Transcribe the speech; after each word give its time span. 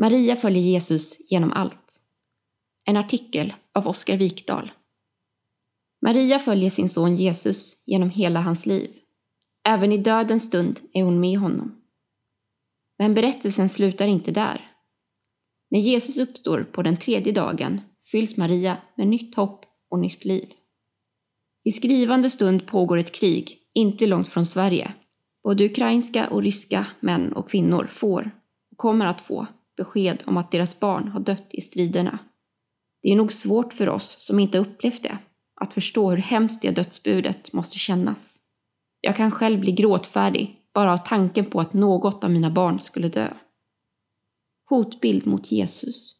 Maria 0.00 0.36
följer 0.36 0.62
Jesus 0.62 1.16
genom 1.30 1.52
allt. 1.52 2.00
En 2.84 2.96
artikel 2.96 3.54
av 3.74 3.86
Oskar 3.86 4.16
Wikdahl. 4.16 4.70
Maria 6.02 6.38
följer 6.38 6.70
sin 6.70 6.88
son 6.88 7.16
Jesus 7.16 7.82
genom 7.86 8.10
hela 8.10 8.40
hans 8.40 8.66
liv. 8.66 8.90
Även 9.68 9.92
i 9.92 9.98
dödens 9.98 10.46
stund 10.46 10.80
är 10.92 11.02
hon 11.02 11.20
med 11.20 11.38
honom. 11.38 11.82
Men 12.98 13.14
berättelsen 13.14 13.68
slutar 13.68 14.06
inte 14.06 14.30
där. 14.30 14.70
När 15.70 15.80
Jesus 15.80 16.18
uppstår 16.18 16.64
på 16.72 16.82
den 16.82 16.96
tredje 16.96 17.32
dagen 17.32 17.80
fylls 18.10 18.36
Maria 18.36 18.76
med 18.96 19.08
nytt 19.08 19.34
hopp 19.34 19.64
och 19.90 19.98
nytt 19.98 20.24
liv. 20.24 20.48
I 21.64 21.72
skrivande 21.72 22.30
stund 22.30 22.66
pågår 22.66 22.98
ett 22.98 23.12
krig, 23.12 23.58
inte 23.72 24.06
långt 24.06 24.28
från 24.28 24.46
Sverige. 24.46 24.94
Både 25.42 25.64
ukrainska 25.64 26.28
och 26.30 26.42
ryska 26.42 26.86
män 27.00 27.32
och 27.32 27.50
kvinnor 27.50 27.90
får, 27.92 28.30
och 28.70 28.78
kommer 28.78 29.06
att 29.06 29.20
få, 29.20 29.46
besked 29.78 30.22
om 30.26 30.36
att 30.36 30.50
deras 30.50 30.80
barn 30.80 31.08
har 31.08 31.20
dött 31.20 31.46
i 31.50 31.60
striderna. 31.60 32.18
Det 33.02 33.08
är 33.08 33.16
nog 33.16 33.32
svårt 33.32 33.72
för 33.72 33.88
oss 33.88 34.16
som 34.18 34.38
inte 34.38 34.58
upplevt 34.58 35.02
det, 35.02 35.18
att 35.60 35.74
förstå 35.74 36.10
hur 36.10 36.16
hemskt 36.16 36.62
det 36.62 36.70
dödsbudet 36.70 37.52
måste 37.52 37.78
kännas. 37.78 38.40
Jag 39.00 39.16
kan 39.16 39.30
själv 39.30 39.60
bli 39.60 39.72
gråtfärdig 39.72 40.56
bara 40.74 40.92
av 40.92 40.98
tanken 40.98 41.44
på 41.44 41.60
att 41.60 41.72
något 41.72 42.24
av 42.24 42.30
mina 42.30 42.50
barn 42.50 42.80
skulle 42.80 43.08
dö. 43.08 43.32
Hotbild 44.68 45.26
mot 45.26 45.52
Jesus. 45.52 46.14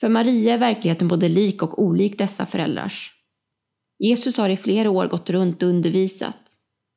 För 0.00 0.08
Maria 0.08 0.54
är 0.54 0.58
verkligheten 0.58 1.08
både 1.08 1.28
lik 1.28 1.62
och 1.62 1.82
olik 1.82 2.18
dessa 2.18 2.46
föräldrars. 2.46 3.12
Jesus 3.98 4.38
har 4.38 4.48
i 4.48 4.56
flera 4.56 4.90
år 4.90 5.06
gått 5.06 5.30
runt 5.30 5.62
och 5.62 5.68
undervisat 5.68 6.44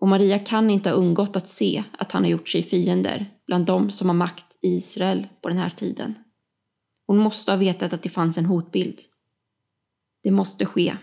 och 0.00 0.08
Maria 0.08 0.38
kan 0.38 0.70
inte 0.70 0.90
ha 0.90 0.96
undgått 0.96 1.36
att 1.36 1.48
se 1.48 1.84
att 1.98 2.12
han 2.12 2.22
har 2.22 2.30
gjort 2.30 2.48
sig 2.48 2.62
fiender 2.62 3.30
bland 3.46 3.66
dem 3.66 3.90
som 3.90 4.08
har 4.08 4.16
makt 4.16 4.49
i 4.62 4.68
Israel 4.68 5.28
på 5.42 5.48
den 5.48 5.58
här 5.58 5.70
tiden. 5.70 6.14
Hon 7.06 7.18
måste 7.18 7.52
ha 7.52 7.56
vetat 7.56 7.92
att 7.92 8.02
det 8.02 8.08
fanns 8.08 8.38
en 8.38 8.46
hotbild. 8.46 8.98
Det 10.22 10.30
måste 10.30 10.66
ske. 10.66 10.96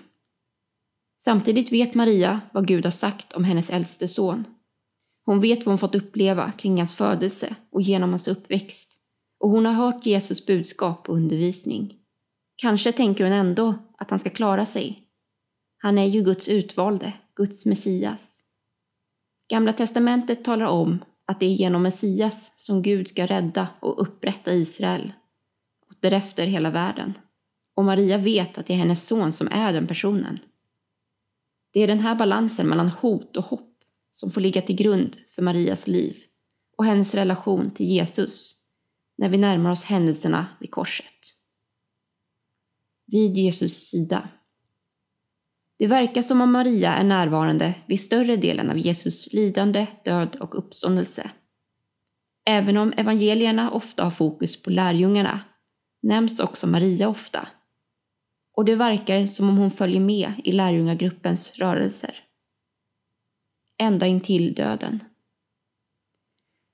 Samtidigt 1.24 1.72
vet 1.72 1.94
Maria 1.94 2.42
vad 2.54 2.68
Gud 2.68 2.86
har 2.86 2.92
sagt 2.92 3.34
om 3.34 3.44
hennes 3.44 3.70
äldste 3.70 4.08
son. 4.08 4.46
Hon 5.26 5.42
vet 5.42 5.60
vad 5.60 5.72
hon 5.72 5.78
fått 5.78 5.96
uppleva 5.96 6.52
kring 6.52 6.78
hans 6.78 6.96
födelse 6.96 7.56
och 7.70 7.82
genom 7.82 8.10
hans 8.10 8.28
uppväxt 8.28 9.02
och 9.40 9.50
hon 9.50 9.66
har 9.66 9.74
hört 9.74 10.06
Jesus 10.06 10.46
budskap 10.46 11.10
och 11.10 11.16
undervisning. 11.16 11.94
Kanske 12.56 12.92
tänker 12.92 13.24
hon 13.24 13.34
ändå 13.34 13.76
att 13.98 14.10
han 14.10 14.20
ska 14.20 14.30
klara 14.30 14.66
sig. 14.66 15.04
Han 15.78 15.98
är 15.98 16.06
ju 16.06 16.24
Guds 16.24 16.48
utvalde, 16.48 17.14
Guds 17.36 17.66
Messias. 17.66 18.44
Gamla 19.50 19.74
testamentet 19.74 20.44
talar 20.44 20.66
om 20.66 21.00
att 21.28 21.40
det 21.40 21.46
är 21.46 21.54
genom 21.54 21.84
Messias 21.84 22.54
som 22.56 22.82
Gud 22.82 23.08
ska 23.08 23.26
rädda 23.26 23.68
och 23.82 24.02
upprätta 24.02 24.54
Israel 24.54 25.14
och 25.88 25.96
därefter 26.00 26.48
hela 26.48 26.70
världen. 26.70 27.14
Och 27.76 27.86
Maria 27.86 28.18
vet 28.18 28.58
att 28.58 28.68
det 28.68 28.74
är 28.74 28.78
hennes 28.78 29.08
son 29.08 29.32
som 29.32 29.48
är 29.48 29.74
den 29.74 29.88
personen. 29.88 30.40
Det 31.74 31.80
är 31.84 31.88
den 31.88 32.00
här 32.00 32.16
balansen 32.16 32.68
mellan 32.68 32.90
hot 32.90 33.38
och 33.38 33.44
hopp 33.44 33.78
som 34.12 34.32
får 34.32 34.42
ligga 34.42 34.62
till 34.62 34.76
grund 34.76 35.18
för 35.36 35.42
Marias 35.42 35.88
liv 35.88 36.18
och 36.78 36.86
hennes 36.86 37.16
relation 37.16 37.72
till 37.72 37.86
Jesus 37.86 38.56
när 39.18 39.30
vi 39.30 39.38
närmar 39.38 39.72
oss 39.72 39.84
händelserna 39.84 40.48
vid 40.60 40.72
korset. 40.72 41.34
Vid 43.06 43.38
Jesus 43.38 43.90
sida. 43.90 44.30
Det 45.80 45.88
verkar 45.88 46.22
som 46.22 46.42
om 46.42 46.52
Maria 46.52 46.94
är 46.94 47.04
närvarande 47.04 47.76
vid 47.86 48.00
större 48.00 48.36
delen 48.36 48.70
av 48.70 48.78
Jesus 48.78 49.34
lidande, 49.34 49.88
död 50.06 50.36
och 50.36 50.58
uppståndelse. 50.58 51.32
Även 52.46 52.78
om 52.78 52.94
evangelierna 52.98 53.72
ofta 53.72 54.04
har 54.04 54.12
fokus 54.12 54.62
på 54.62 54.70
lärjungarna 54.70 55.42
nämns 56.02 56.40
också 56.40 56.68
Maria 56.68 57.10
ofta. 57.10 57.48
Och 58.54 58.66
det 58.66 58.76
verkar 58.76 59.26
som 59.26 59.50
om 59.50 59.58
hon 59.58 59.72
följer 59.72 60.00
med 60.00 60.34
i 60.44 60.52
lärjungagruppens 60.52 61.58
rörelser. 61.58 62.24
Ända 63.78 64.08
in 64.08 64.22
till 64.22 64.54
döden. 64.54 65.04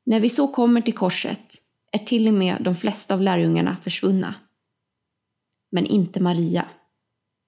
När 0.05 0.19
vi 0.19 0.29
så 0.29 0.47
kommer 0.47 0.81
till 0.81 0.93
korset 0.93 1.53
är 1.91 1.99
till 1.99 2.27
och 2.27 2.33
med 2.33 2.63
de 2.63 2.75
flesta 2.75 3.13
av 3.13 3.21
lärjungarna 3.21 3.77
försvunna. 3.83 4.35
Men 5.71 5.85
inte 5.85 6.19
Maria. 6.19 6.65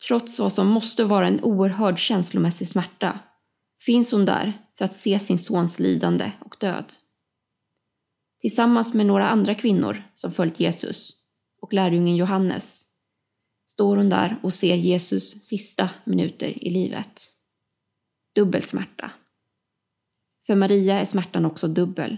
Trots 0.08 0.40
vad 0.40 0.54
som 0.54 0.68
måste 0.68 1.04
vara 1.04 1.28
en 1.28 1.44
oerhörd 1.44 2.00
känslomässig 2.00 2.68
smärta 2.68 3.20
finns 3.86 4.12
hon 4.12 4.26
där 4.26 4.54
för 4.78 4.86
att 4.86 4.96
se 4.96 5.20
sin 5.20 5.40
sons 5.40 5.80
lidande 5.80 6.32
och 6.40 6.56
död. 6.60 6.94
Tillsammans 8.42 8.94
med 8.94 9.06
några 9.06 9.30
andra 9.30 9.56
kvinnor 9.56 10.04
som 10.16 10.32
följt 10.32 10.60
Jesus 10.60 11.14
och 11.62 11.74
lärjungen 11.74 12.16
Johannes 12.16 12.86
står 13.68 13.98
hon 13.98 14.10
där 14.10 14.40
och 14.44 14.54
ser 14.54 14.76
Jesus 14.76 15.44
sista 15.44 15.90
minuter 16.04 16.64
i 16.68 16.70
livet. 16.70 17.22
Dubbel 18.36 18.64
smärta. 18.64 19.12
För 20.48 20.56
Maria 20.56 21.00
är 21.00 21.06
smärtan 21.06 21.46
också 21.46 21.68
dubbel. 21.68 22.18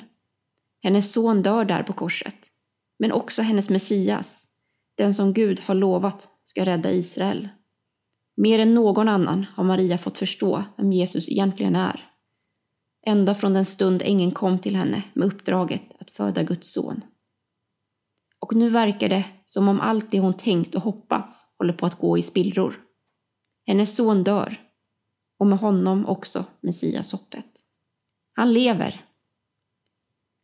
Hennes 0.83 1.11
son 1.11 1.41
dör 1.41 1.65
där 1.65 1.83
på 1.83 1.93
korset, 1.93 2.51
men 2.99 3.11
också 3.11 3.41
hennes 3.41 3.69
Messias, 3.69 4.47
den 4.95 5.13
som 5.13 5.33
Gud 5.33 5.59
har 5.59 5.75
lovat 5.75 6.29
ska 6.45 6.65
rädda 6.65 6.91
Israel. 6.91 7.49
Mer 8.37 8.59
än 8.59 8.73
någon 8.73 9.07
annan 9.07 9.45
har 9.55 9.63
Maria 9.63 9.97
fått 9.97 10.17
förstå 10.17 10.63
vem 10.77 10.91
Jesus 10.91 11.29
egentligen 11.29 11.75
är. 11.75 12.11
Ända 13.05 13.35
från 13.35 13.53
den 13.53 13.65
stund 13.65 14.01
ängeln 14.01 14.31
kom 14.31 14.59
till 14.59 14.75
henne 14.75 15.03
med 15.13 15.27
uppdraget 15.27 15.81
att 15.99 16.11
föda 16.11 16.43
Guds 16.43 16.73
son. 16.73 17.01
Och 18.39 18.55
nu 18.55 18.69
verkar 18.69 19.09
det 19.09 19.25
som 19.45 19.67
om 19.67 19.81
allt 19.81 20.11
det 20.11 20.19
hon 20.19 20.33
tänkt 20.33 20.75
och 20.75 20.81
hoppats 20.81 21.55
håller 21.57 21.73
på 21.73 21.85
att 21.85 21.99
gå 21.99 22.17
i 22.17 22.21
spillror. 22.21 22.79
Hennes 23.65 23.95
son 23.95 24.23
dör 24.23 24.57
och 25.39 25.47
med 25.47 25.59
honom 25.59 26.05
också 26.05 26.45
Messias-hoppet. 26.61 27.45
Han 28.33 28.53
lever. 28.53 29.05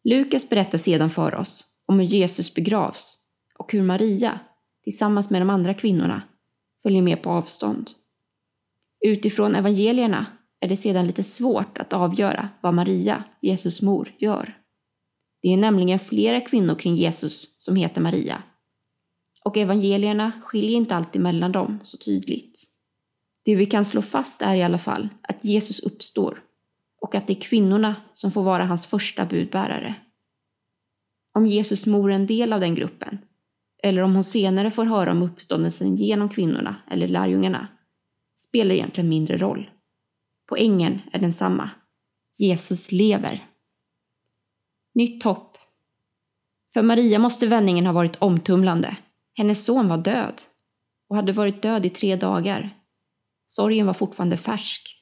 Lukas 0.04 0.50
berättar 0.50 0.78
sedan 0.78 1.10
för 1.10 1.36
oss 1.36 1.66
om 1.86 2.00
hur 2.00 2.06
Jesus 2.06 2.54
begravs 2.54 3.18
och 3.60 3.72
hur 3.72 3.84
Maria, 3.84 4.40
tillsammans 4.84 5.30
med 5.30 5.42
de 5.42 5.50
andra 5.50 5.74
kvinnorna, 5.74 6.22
följer 6.84 7.02
med 7.02 7.24
på 7.24 7.30
avstånd. 7.30 7.90
Utifrån 9.06 9.56
evangelierna 9.56 10.26
är 10.60 10.68
det 10.68 10.78
sedan 10.78 11.08
lite 11.08 11.24
svårt 11.24 11.78
att 11.78 11.94
avgöra 11.94 12.50
vad 12.62 12.74
Maria, 12.74 13.24
Jesus 13.42 13.82
mor, 13.82 14.12
gör. 14.18 14.58
Det 15.42 15.48
är 15.48 15.58
nämligen 15.58 16.00
flera 16.00 16.42
kvinnor 16.42 16.76
kring 16.76 16.96
Jesus 16.96 17.48
som 17.58 17.76
heter 17.76 18.02
Maria. 18.02 18.44
Och 19.46 19.58
evangelierna 19.58 20.32
skiljer 20.46 20.78
inte 20.78 20.96
alltid 20.96 21.22
mellan 21.22 21.52
dem 21.52 21.80
så 21.84 21.98
tydligt. 21.98 22.64
Det 23.46 23.56
vi 23.56 23.66
kan 23.66 23.86
slå 23.86 24.02
fast 24.02 24.42
är 24.42 24.56
i 24.56 24.64
alla 24.64 24.78
fall 24.78 25.10
att 25.22 25.46
Jesus 25.46 25.80
uppstår 25.80 26.44
och 27.02 27.16
att 27.16 27.28
det 27.28 27.34
är 27.34 27.42
kvinnorna 27.42 27.96
som 28.14 28.32
får 28.32 28.44
vara 28.44 28.66
hans 28.66 28.86
första 28.86 29.26
budbärare. 29.26 29.96
Om 31.34 31.48
Jesus 31.48 31.86
mor 31.86 32.12
är 32.12 32.16
en 32.16 32.28
del 32.28 32.54
av 32.54 32.60
den 32.60 32.76
gruppen 32.76 33.18
eller 33.84 34.02
om 34.02 34.14
hon 34.14 34.24
senare 34.24 34.72
får 34.72 34.86
höra 34.86 35.12
om 35.12 35.22
uppståndelsen 35.22 35.96
genom 35.96 36.30
kvinnorna 36.30 36.76
eller 36.92 37.08
lärjungarna, 37.08 37.68
spelar 38.38 38.76
egentligen 38.76 39.10
mindre 39.10 39.38
roll. 39.38 39.70
Poängen 40.50 41.02
är 41.12 41.20
densamma. 41.20 41.70
Jesus 42.38 42.92
lever. 42.92 43.48
Nytt 44.96 45.24
hopp. 45.24 45.58
För 46.74 46.82
Maria 46.82 47.20
måste 47.20 47.48
vändningen 47.48 47.86
ha 47.86 47.94
varit 47.94 48.22
omtumlande. 48.22 48.98
Hennes 49.34 49.66
son 49.66 49.88
var 49.88 49.98
död 49.98 50.42
och 51.10 51.16
hade 51.16 51.32
varit 51.32 51.62
död 51.62 51.86
i 51.86 51.90
tre 51.90 52.16
dagar. 52.16 52.78
Sorgen 53.48 53.86
var 53.86 53.94
fortfarande 53.94 54.38
färsk. 54.38 55.00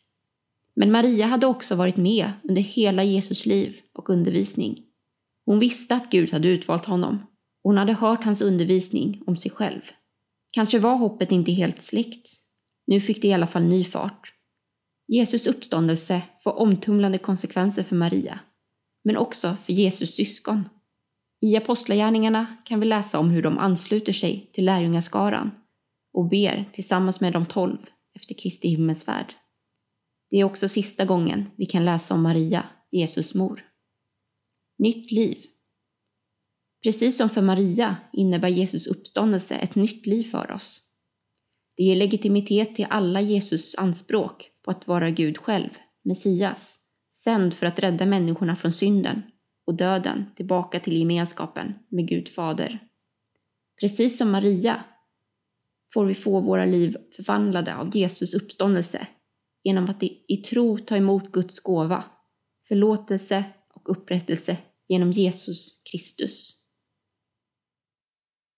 Men 0.75 0.91
Maria 0.91 1.25
hade 1.25 1.47
också 1.47 1.75
varit 1.75 1.97
med 1.97 2.31
under 2.43 2.61
hela 2.61 3.03
Jesus 3.03 3.45
liv 3.45 3.75
och 3.93 4.09
undervisning. 4.09 4.85
Hon 5.45 5.59
visste 5.59 5.95
att 5.95 6.11
Gud 6.11 6.31
hade 6.31 6.47
utvalt 6.47 6.85
honom 6.85 7.19
hon 7.63 7.77
hade 7.77 7.93
hört 7.93 8.23
hans 8.23 8.41
undervisning 8.41 9.23
om 9.27 9.37
sig 9.37 9.51
själv. 9.51 9.81
Kanske 10.51 10.79
var 10.79 10.95
hoppet 10.95 11.31
inte 11.31 11.51
helt 11.51 11.81
släckt. 11.81 12.29
Nu 12.87 13.01
fick 13.01 13.21
det 13.21 13.27
i 13.27 13.33
alla 13.33 13.47
fall 13.47 13.63
ny 13.63 13.83
fart. 13.83 14.33
Jesus 15.07 15.47
uppståndelse 15.47 16.21
får 16.43 16.59
omtumlande 16.59 17.17
konsekvenser 17.17 17.83
för 17.83 17.95
Maria, 17.95 18.39
men 19.03 19.17
också 19.17 19.57
för 19.63 19.73
Jesus 19.73 20.15
syskon. 20.15 20.69
I 21.41 21.57
Apostlagärningarna 21.57 22.57
kan 22.65 22.79
vi 22.79 22.85
läsa 22.85 23.19
om 23.19 23.29
hur 23.29 23.41
de 23.41 23.57
ansluter 23.57 24.13
sig 24.13 24.51
till 24.53 24.65
lärjungaskaran 24.65 25.51
och 26.13 26.29
ber 26.29 26.69
tillsammans 26.73 27.21
med 27.21 27.33
de 27.33 27.45
tolv 27.45 27.77
efter 28.15 28.35
Kristi 28.35 28.67
himmelsfärd. 28.67 29.33
Det 30.29 30.37
är 30.37 30.43
också 30.43 30.67
sista 30.67 31.05
gången 31.05 31.51
vi 31.55 31.65
kan 31.65 31.85
läsa 31.85 32.13
om 32.13 32.23
Maria, 32.23 32.63
Jesus 32.91 33.33
mor. 33.33 33.65
Nytt 34.77 35.11
liv. 35.11 35.37
Precis 36.83 37.17
som 37.17 37.29
för 37.29 37.41
Maria 37.41 37.97
innebär 38.13 38.49
Jesus 38.49 38.87
uppståndelse 38.87 39.55
ett 39.55 39.75
nytt 39.75 40.05
liv 40.07 40.23
för 40.23 40.51
oss. 40.51 40.81
Det 41.77 41.83
ger 41.83 41.95
legitimitet 41.95 42.75
till 42.75 42.87
alla 42.89 43.21
Jesus 43.21 43.75
anspråk 43.75 44.51
på 44.65 44.71
att 44.71 44.87
vara 44.87 45.09
Gud 45.09 45.37
själv, 45.37 45.69
Messias, 46.03 46.79
sänd 47.23 47.53
för 47.53 47.65
att 47.65 47.79
rädda 47.79 48.05
människorna 48.05 48.55
från 48.55 48.71
synden 48.71 49.21
och 49.65 49.75
döden 49.75 50.25
tillbaka 50.35 50.79
till 50.79 50.97
gemenskapen 50.97 51.73
med 51.89 52.07
Gud 52.07 52.29
Fader. 52.29 52.79
Precis 53.79 54.17
som 54.17 54.31
Maria 54.31 54.83
får 55.93 56.05
vi 56.05 56.13
få 56.13 56.39
våra 56.39 56.65
liv 56.65 56.97
förvandlade 57.15 57.75
av 57.75 57.97
Jesus 57.97 58.33
uppståndelse 58.33 59.07
genom 59.63 59.89
att 59.89 60.03
i 60.03 60.37
tro 60.37 60.77
ta 60.77 60.97
emot 60.97 61.31
Guds 61.31 61.59
gåva, 61.59 62.03
förlåtelse 62.67 63.43
och 63.73 63.91
upprättelse 63.91 64.57
genom 64.87 65.11
Jesus 65.11 65.81
Kristus. 65.91 66.60